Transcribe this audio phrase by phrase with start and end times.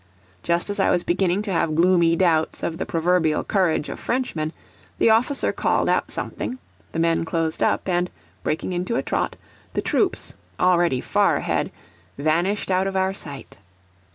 [0.41, 4.51] Just as I was beginning to have gloomy doubts of the proverbial courage of Frenchmen,
[4.97, 6.57] the officer called out something,
[6.91, 8.09] the men closed up, and,
[8.41, 9.35] breaking into a trot,
[9.75, 11.71] the troops already far ahead
[12.17, 13.59] vanished out of our sight.